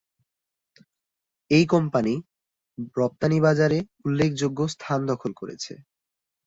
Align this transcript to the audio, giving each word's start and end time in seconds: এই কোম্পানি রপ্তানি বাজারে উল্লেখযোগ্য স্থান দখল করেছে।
এই 1.51 1.65
কোম্পানি 1.65 2.13
রপ্তানি 2.95 3.37
বাজারে 3.41 3.77
উল্লেখযোগ্য 4.05 4.59
স্থান 4.67 4.99
দখল 5.07 5.31
করেছে। 5.33 5.73